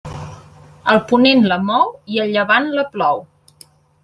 El 0.93 1.01
ponent 1.11 1.45
la 1.51 1.59
mou 1.67 1.93
i 2.15 2.19
el 2.25 2.35
llevant 2.37 2.71
la 2.81 2.87
plou. 2.97 3.23